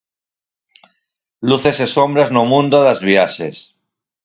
[1.49, 3.57] Luces e sombras no mundo das viaxes.